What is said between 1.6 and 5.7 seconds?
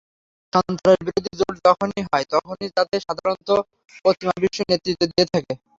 যখনই হয়, তখন তাতে সাধারণত পশ্চিমা বিশ্ব নেতৃত্ব দিয়ে থাকে।